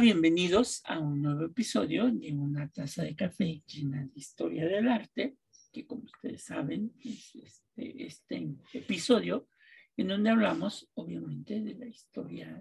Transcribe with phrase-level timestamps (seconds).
[0.00, 5.36] Bienvenidos a un nuevo episodio de Una taza de café llena de historia del arte,
[5.70, 9.48] que como ustedes saben es este, este episodio
[9.96, 12.60] en donde hablamos obviamente de la historia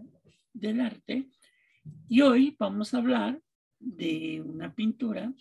[0.52, 1.30] del arte.
[2.10, 3.42] Y hoy vamos a hablar
[3.80, 5.34] de una pintura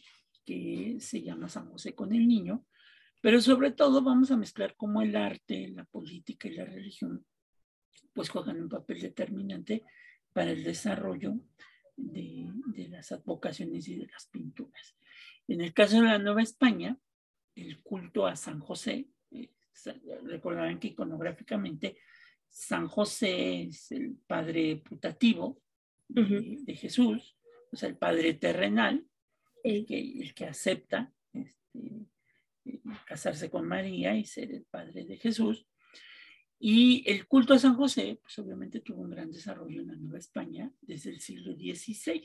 [0.47, 2.67] que se llama San José con el Niño,
[3.21, 7.27] pero sobre todo vamos a mezclar cómo el arte, la política y la religión
[8.13, 9.83] pues juegan un papel determinante
[10.33, 11.37] para el desarrollo
[12.01, 14.97] de, las advocaciones y de las pinturas.
[15.47, 16.99] En el caso de la Nueva España,
[17.55, 19.51] el culto a San José, eh,
[20.25, 21.97] recordarán que iconográficamente
[22.49, 25.61] San José es el padre putativo
[26.09, 27.37] de, Jesús,
[27.73, 29.07] o sea, el padre terrenal,
[29.63, 32.09] el que, el que acepta este,
[32.65, 35.67] eh, casarse con María y ser el padre de Jesús.
[36.63, 40.19] Y el culto a San José, pues obviamente tuvo un gran desarrollo en la Nueva
[40.19, 42.23] España desde el siglo XVI.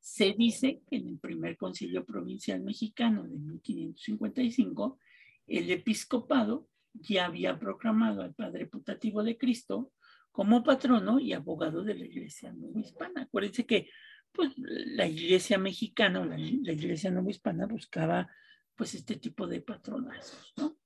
[0.00, 4.98] Se dice que en el primer concilio provincial mexicano de 1555,
[5.46, 9.92] el episcopado ya había proclamado al Padre Putativo de Cristo
[10.32, 13.22] como patrono y abogado de la Iglesia Hispana.
[13.22, 13.88] Acuérdense que
[14.32, 18.28] pues, la Iglesia mexicana la, la Iglesia Hispana buscaba
[18.74, 20.77] pues este tipo de patronazos, ¿no?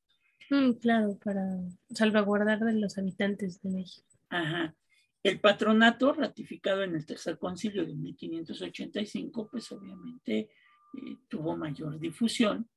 [0.52, 1.46] Mm, claro, para
[1.94, 4.06] salvaguardar de los habitantes de México.
[4.28, 4.76] Ajá.
[5.22, 12.68] El patronato, ratificado en el tercer concilio de 1585, pues obviamente eh, tuvo mayor difusión,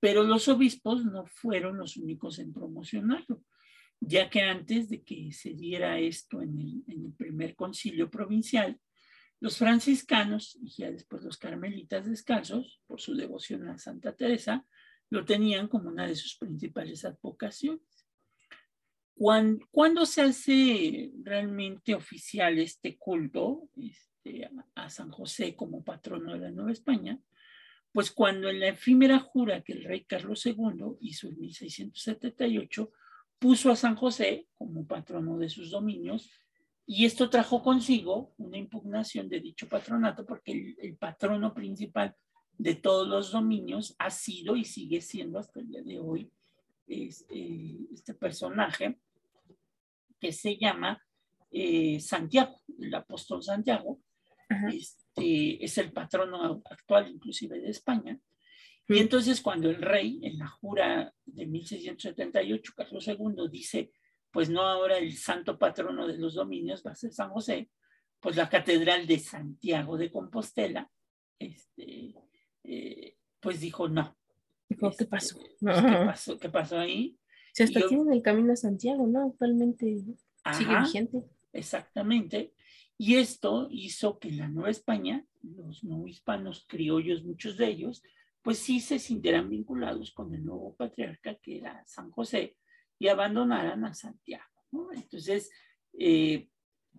[0.00, 3.44] pero los obispos no fueron los únicos en promocionarlo,
[4.00, 8.80] ya que antes de que se diera esto en el, en el primer concilio provincial,
[9.40, 14.64] los franciscanos y ya después los carmelitas descalzos, por su devoción a Santa Teresa,
[15.10, 18.06] lo tenían como una de sus principales advocaciones.
[19.70, 26.50] Cuando, se hace realmente oficial este culto este, a, San José como patrono de la
[26.50, 27.20] Nueva España,
[27.92, 32.92] pues cuando en la efímera jura que el rey Carlos II hizo en 1678,
[33.38, 36.30] puso a San José como patrono de sus dominios
[36.86, 42.16] y esto trajo consigo una impugnación de dicho patronato porque el patrono principal
[42.60, 46.30] de todos los dominios ha sido y sigue siendo hasta el día de hoy
[46.86, 47.08] eh,
[47.90, 48.98] este personaje
[50.20, 51.02] que se llama
[51.50, 54.00] eh, Santiago, el apóstol Santiago,
[54.70, 58.20] este, es el patrono actual inclusive de España.
[58.86, 63.90] Y entonces cuando el rey en la jura de 1678, Carlos II, dice,
[64.30, 67.70] pues no ahora el santo patrono de los dominios va a ser San José,
[68.20, 70.90] pues la catedral de Santiago de Compostela
[71.38, 72.14] este,
[72.64, 74.16] eh, pues dijo no.
[74.68, 75.38] Dijo, ¿qué pasó?
[75.40, 76.38] Este, pues, ¿qué pasó?
[76.38, 77.18] ¿Qué pasó ahí?
[77.52, 79.26] Se hasta tienen el camino a Santiago, ¿no?
[79.26, 80.04] Actualmente
[80.56, 81.24] sigue vigente.
[81.52, 82.54] Exactamente.
[82.96, 88.02] Y esto hizo que en la Nueva España, los no hispanos criollos, muchos de ellos,
[88.42, 92.56] pues sí se sintieran vinculados con el nuevo patriarca que era San José
[92.98, 94.44] y abandonaran a Santiago.
[94.70, 94.92] ¿no?
[94.92, 95.50] Entonces,
[95.98, 96.48] eh,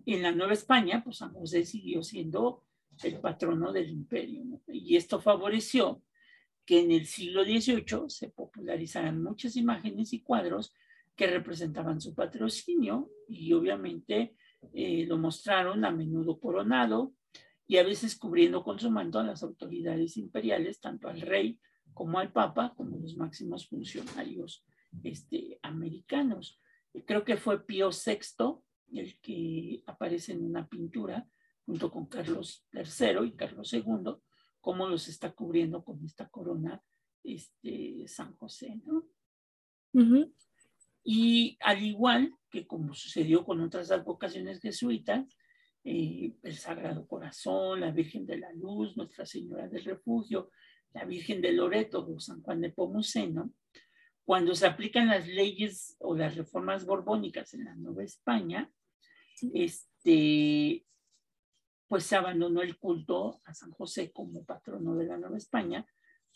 [0.06, 2.64] en la Nueva España, pues San José siguió siendo
[3.02, 4.44] el patrono del imperio.
[4.68, 6.02] Y esto favoreció
[6.64, 10.72] que en el siglo XVIII se popularizaran muchas imágenes y cuadros
[11.16, 14.34] que representaban su patrocinio y obviamente
[14.72, 17.14] eh, lo mostraron a menudo coronado
[17.66, 21.58] y a veces cubriendo con su manto a las autoridades imperiales, tanto al rey
[21.94, 24.64] como al papa, como los máximos funcionarios
[25.02, 26.60] este, americanos.
[27.06, 28.60] Creo que fue Pío VI
[28.92, 31.26] el que aparece en una pintura
[31.64, 34.16] junto con Carlos III y Carlos II,
[34.60, 36.82] cómo los está cubriendo con esta corona
[37.22, 39.04] este, San José, ¿no?
[41.04, 45.26] Y al igual que como sucedió con otras advocaciones jesuitas,
[45.84, 50.50] eh, el Sagrado Corazón, la Virgen de la Luz, Nuestra Señora del Refugio,
[50.92, 53.52] la Virgen de Loreto o San Juan de Pomuceno,
[54.24, 58.70] cuando se aplican las leyes o las reformas borbónicas en la Nueva España,
[59.52, 60.81] este,
[61.92, 65.86] pues se abandonó el culto a San José como patrono de la Nueva España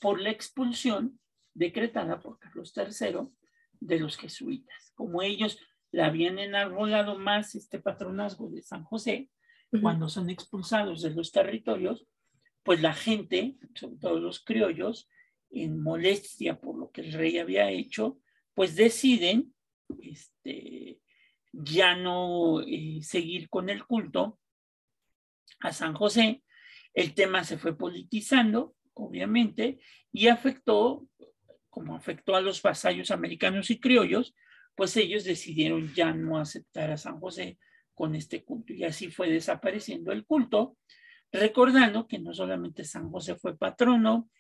[0.03, 1.19] por la expulsión
[1.55, 3.21] decretada por Carlos III
[3.81, 4.93] de los jesuitas.
[4.95, 5.59] Como ellos
[5.93, 9.31] le habían enarbolado más este patronazgo de San José,
[9.81, 12.07] cuando son expulsados de los territorios,
[12.63, 15.09] pues la gente, sobre todo los criollos,
[15.49, 18.19] en molestia por lo que el rey había hecho,
[18.53, 19.55] pues deciden
[20.03, 21.01] este,
[21.51, 24.39] ya no eh, seguir con el culto
[25.61, 26.43] a San José,
[26.95, 29.79] el tema se fue politizando, obviamente,
[30.13, 31.07] y afectó,
[31.69, 34.35] como afectó a los vasallos americanos y criollos,
[34.75, 37.59] pues ellos decidieron ya no aceptar a San José
[37.95, 38.73] con este culto.
[38.73, 40.77] Y así fue desapareciendo el culto
[41.33, 44.31] recordando que no solamente San José fue patrono,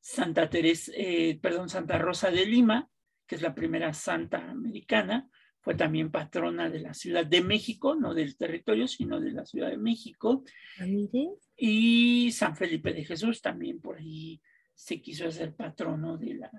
[0.00, 2.88] Santa Teresa, eh, perdón, Santa Rosa de Lima,
[3.26, 5.28] que es la primera santa americana,
[5.64, 9.70] fue también patrona de la Ciudad de México, no del territorio, sino de la Ciudad
[9.70, 10.44] de México.
[10.78, 11.30] Ah, mire.
[11.56, 14.42] Y San Felipe de Jesús también por ahí
[14.74, 16.50] se quiso hacer patrono de la,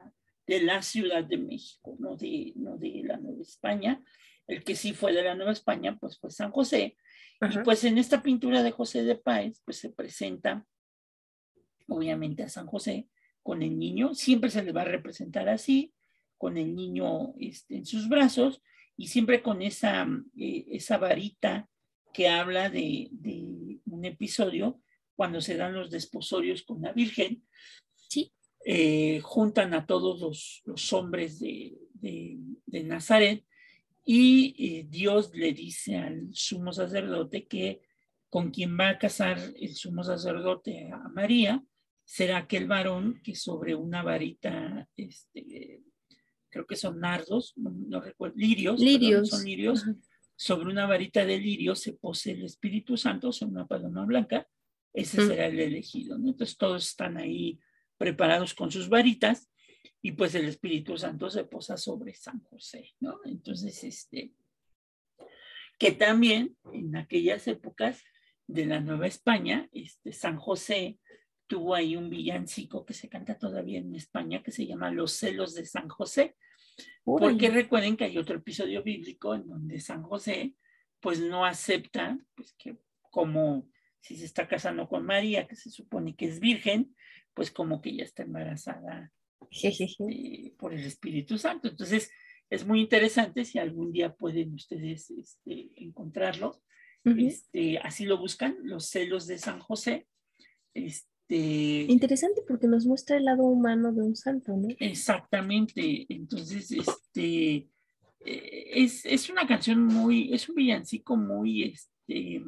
[0.47, 4.03] de la Ciudad de México, no de, no de la Nueva España.
[4.47, 6.97] El que sí fue de la Nueva España, pues fue San José.
[7.41, 10.65] Y pues en esta pintura de José de Páez, pues se presenta,
[11.87, 13.07] obviamente, a San José
[13.43, 14.15] con el niño.
[14.15, 15.93] Siempre se le va a representar así,
[16.39, 18.63] con el niño este, en sus brazos
[18.97, 20.07] y siempre con esa,
[20.37, 21.69] eh, esa varita
[22.13, 24.81] que habla de, de, un episodio
[25.15, 27.43] cuando se dan los desposorios con la Virgen.
[27.93, 28.33] Sí.
[28.65, 33.45] Eh, juntan a todos los, los hombres de, de, de, Nazaret
[34.03, 37.81] y eh, Dios le dice al sumo sacerdote que
[38.29, 41.63] con quien va a casar el sumo sacerdote a María
[42.03, 45.83] será aquel varón que sobre una varita este,
[46.55, 49.27] creo que son nardos, no, recuerdo, lirios, lirios.
[49.27, 49.83] son lirios,
[50.37, 54.47] sobre una varita de lirio se pose el Espíritu Santo, sobre una paloma blanca,
[54.93, 56.17] ese será el elegido.
[56.17, 56.29] ¿no?
[56.29, 57.59] Entonces todos están ahí
[57.97, 59.51] preparados con sus varitas
[60.01, 63.19] y pues el Espíritu Santo se posa sobre San José, ¿no?
[63.25, 64.31] Entonces, este,
[65.77, 68.01] que también en aquellas épocas
[68.47, 70.99] de la Nueva España, este, San José
[71.47, 75.53] tuvo ahí un villancico que se canta todavía en España que se llama Los celos
[75.53, 76.37] de San José,
[77.03, 80.55] porque recuerden que hay otro episodio bíblico en donde San José
[80.99, 82.77] pues no acepta pues que
[83.11, 83.69] como
[84.01, 86.95] si se está casando con María, que se supone que es virgen,
[87.33, 89.11] pues como que ya está embarazada
[90.57, 91.69] por el Espíritu Santo.
[91.69, 92.11] Entonces,
[92.49, 96.61] es muy interesante si algún día pueden ustedes este, encontrarlo.
[97.03, 100.07] este, así lo buscan, los celos de San José.
[100.73, 104.67] Este, Interesante porque nos muestra el lado humano de un santo, ¿no?
[104.79, 106.05] Exactamente.
[106.09, 107.67] Entonces, este
[108.25, 112.43] eh, es, es una canción muy, es un villancico muy, este,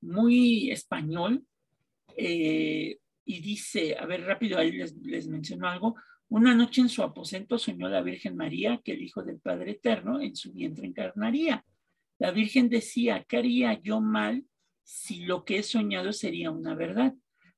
[0.00, 1.44] muy español.
[2.16, 5.96] Eh, y dice, a ver, rápido, ahí les, les menciono algo.
[6.28, 10.20] Una noche en su aposento soñó la Virgen María que el Hijo del Padre Eterno
[10.20, 11.64] en su vientre encarnaría.
[12.18, 14.44] La Virgen decía, ¿qué haría yo mal
[14.84, 17.14] si lo que he soñado sería una verdad.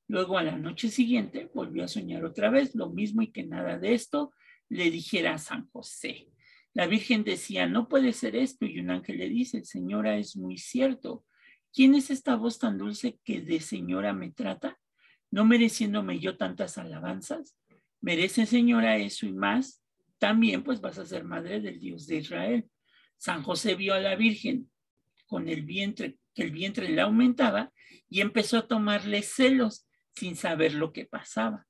[0.07, 3.77] Luego a la noche siguiente volvió a soñar otra vez lo mismo y que nada
[3.77, 4.31] de esto
[4.69, 6.29] le dijera a San José.
[6.73, 10.57] La Virgen decía, no puede ser esto y un ángel le dice, señora, es muy
[10.57, 11.25] cierto.
[11.73, 14.79] ¿Quién es esta voz tan dulce que de señora me trata?
[15.29, 17.57] ¿No mereciéndome yo tantas alabanzas?
[17.99, 19.83] Merece, señora, eso y más.
[20.17, 22.65] También pues vas a ser madre del Dios de Israel.
[23.17, 24.69] San José vio a la Virgen
[25.25, 27.73] con el vientre que el vientre le aumentaba
[28.07, 31.65] y empezó a tomarle celos sin saber lo que pasaba.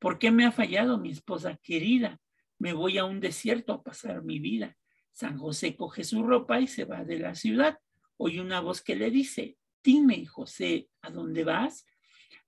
[0.00, 2.18] ¿Por qué me ha fallado mi esposa querida?
[2.58, 4.76] Me voy a un desierto a pasar mi vida.
[5.12, 7.78] San José coge su ropa y se va de la ciudad.
[8.16, 11.86] Oye una voz que le dice, dime, José, ¿a dónde vas?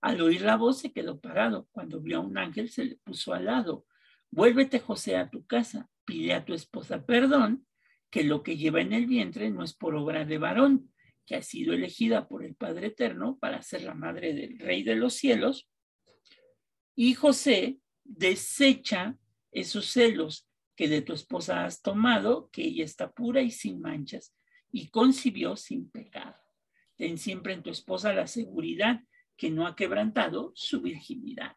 [0.01, 1.69] Al oír la voz se quedó parado.
[1.71, 3.85] Cuando vio a un ángel se le puso al lado.
[4.31, 5.89] Vuélvete, José, a tu casa.
[6.03, 7.65] Pide a tu esposa perdón,
[8.09, 10.92] que lo que lleva en el vientre no es por obra de varón,
[11.25, 14.95] que ha sido elegida por el Padre Eterno para ser la madre del Rey de
[14.95, 15.69] los cielos,
[16.95, 19.17] y José desecha
[19.51, 24.35] esos celos que de tu esposa has tomado, que ella está pura y sin manchas,
[24.71, 26.35] y concibió sin pecado.
[26.95, 29.01] Ten siempre en tu esposa la seguridad
[29.37, 31.55] que no ha quebrantado su virginidad.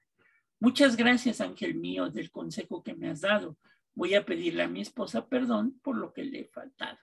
[0.59, 3.59] Muchas gracias, ángel mío, del consejo que me has dado.
[3.95, 6.96] Voy a pedirle a mi esposa perdón por lo que le he faltado.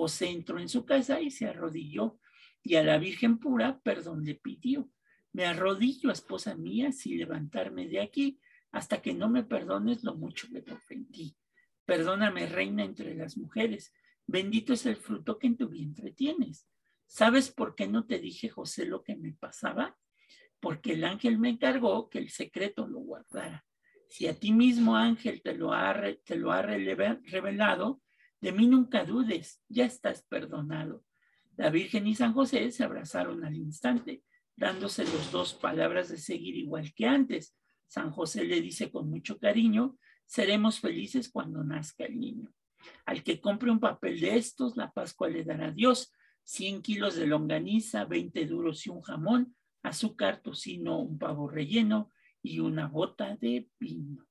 [0.00, 2.18] José entró en su casa y se arrodilló
[2.62, 4.88] y a la Virgen pura perdón le pidió.
[5.34, 8.40] Me arrodillo, esposa mía, sin levantarme de aquí
[8.72, 11.36] hasta que no me perdones lo mucho que te ofendí.
[11.84, 13.92] Perdóname, reina entre las mujeres.
[14.26, 16.66] Bendito es el fruto que en tu vientre tienes.
[17.04, 19.98] ¿Sabes por qué no te dije, José, lo que me pasaba?
[20.60, 23.66] Porque el ángel me encargó que el secreto lo guardara.
[24.08, 28.00] Si a ti mismo, ángel, te lo ha, te lo ha revelado,
[28.40, 31.04] de mí nunca dudes, ya estás perdonado.
[31.56, 34.22] La Virgen y San José se abrazaron al instante,
[34.56, 37.56] dándose los dos palabras de seguir igual que antes.
[37.86, 42.52] San José le dice con mucho cariño, seremos felices cuando nazca el niño.
[43.04, 46.12] Al que compre un papel de estos, la Pascua le dará Dios
[46.44, 52.10] 100 kilos de longaniza, 20 duros y un jamón, azúcar, tocino, un pavo relleno
[52.42, 54.29] y una bota de vino.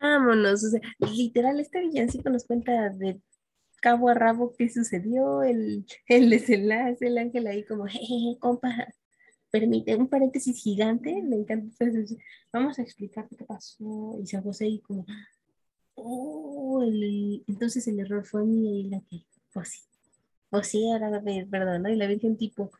[0.00, 3.20] Vámonos, o sea, literal, este villancico nos cuenta de
[3.80, 8.70] cabo a rabo qué sucedió, el, el desenlace, el ángel ahí como, jejeje, compa,
[9.50, 11.86] permite un paréntesis gigante, me encanta.
[12.52, 14.18] Vamos a explicar qué pasó.
[14.20, 15.06] Y San José y como,
[15.94, 16.82] oh,
[17.46, 19.80] entonces el error fue mío y la que, pues sí,
[20.50, 21.88] o sí, ahora, perdón, ¿no?
[21.90, 22.70] Y la Virgen tipo,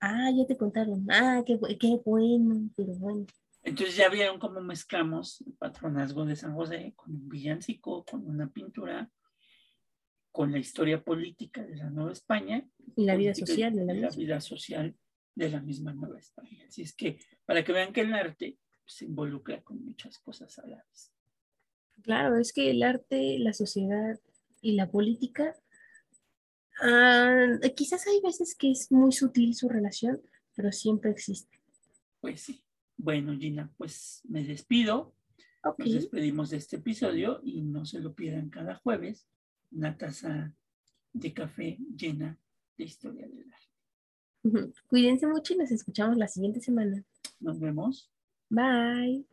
[0.00, 3.26] ah, ya te contaron, ah, qué, qué bueno, pero bueno.
[3.66, 8.48] Entonces ya vieron cómo mezclamos el patronazgo de San José con un villancico, con una
[8.48, 9.10] pintura,
[10.30, 12.64] con la historia política de la Nueva España.
[12.94, 14.96] Y la vida social de la, la vida social
[15.34, 16.64] de la misma Nueva España.
[16.68, 18.56] Así es que para que vean que el arte
[18.86, 21.12] se involucra con muchas cosas a la vez.
[22.02, 24.20] Claro, es que el arte, la sociedad
[24.60, 25.56] y la política,
[26.80, 30.22] ah, quizás hay veces que es muy sutil su relación,
[30.54, 31.58] pero siempre existe.
[32.20, 32.62] Pues sí.
[32.96, 35.14] Bueno, Gina, pues me despido.
[35.78, 39.26] Nos despedimos de este episodio y no se lo pierdan cada jueves
[39.72, 40.54] una taza
[41.12, 42.38] de café llena
[42.76, 44.74] de historia del arte.
[44.86, 47.04] Cuídense mucho y nos escuchamos la siguiente semana.
[47.40, 48.10] Nos vemos.
[48.48, 49.26] Bye.